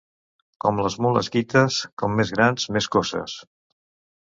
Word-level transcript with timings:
Com 0.63 0.79
les 0.85 0.95
mules 1.07 1.29
guites, 1.35 1.77
com 2.03 2.17
més 2.21 2.33
grans, 2.39 2.67
més 2.79 2.91
coces. 2.99 3.39